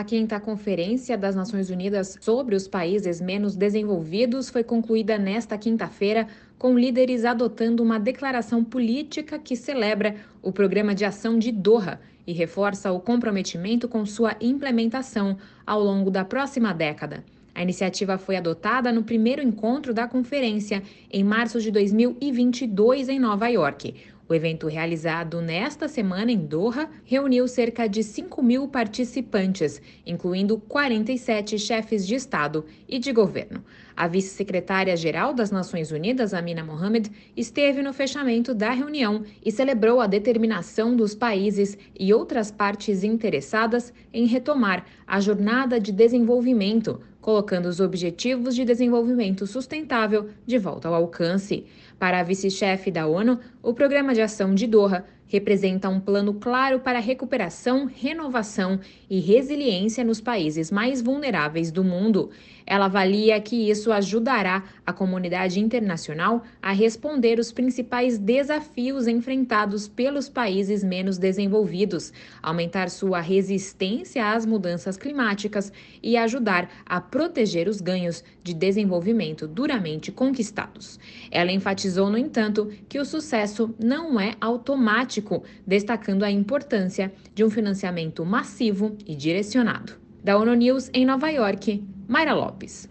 [0.00, 6.26] A quinta Conferência das Nações Unidas sobre os Países Menos Desenvolvidos foi concluída nesta quinta-feira,
[6.58, 12.32] com líderes adotando uma declaração política que celebra o Programa de Ação de Doha e
[12.32, 15.36] reforça o comprometimento com sua implementação
[15.66, 17.22] ao longo da próxima década.
[17.54, 20.82] A iniciativa foi adotada no primeiro encontro da conferência,
[21.12, 23.94] em março de 2022, em Nova York.
[24.30, 31.58] O evento realizado nesta semana em Doha reuniu cerca de 5 mil participantes, incluindo 47
[31.58, 33.64] chefes de Estado e de governo.
[33.96, 40.06] A vice-secretária-geral das Nações Unidas, Amina Mohamed, esteve no fechamento da reunião e celebrou a
[40.06, 47.80] determinação dos países e outras partes interessadas em retomar a jornada de desenvolvimento colocando os
[47.80, 51.66] Objetivos de Desenvolvimento Sustentável de volta ao alcance.
[51.98, 56.80] Para a vice-chefe da ONU, o Programa de Ação de Doha representa um plano claro
[56.80, 62.30] para recuperação, renovação e resiliência nos países mais vulneráveis do mundo.
[62.66, 70.28] Ela avalia que isso ajudará a comunidade internacional a responder os principais desafios enfrentados pelos
[70.28, 72.12] países menos desenvolvidos,
[72.42, 80.10] aumentar sua resistência às mudanças climáticas e ajudar a proteger os ganhos de desenvolvimento duramente
[80.10, 80.98] conquistados.
[81.30, 85.19] Ela enfatizou, no entanto, que o sucesso não é automático
[85.66, 89.94] destacando a importância de um financiamento massivo e direcionado.
[90.22, 92.88] Da ONU News em Nova York, Mayra Lopes.